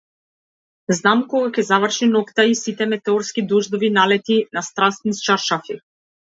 Знам 0.99 1.19
кога 1.33 1.51
ќе 1.57 1.63
заврши 1.67 2.07
ноќта 2.13 2.45
и 2.53 2.57
сите 2.61 2.87
метеорски 2.95 3.45
дождови 3.53 3.93
налети 3.99 4.39
на 4.59 4.65
страст 4.71 5.07
низ 5.11 5.23
чаршафи. 5.29 5.79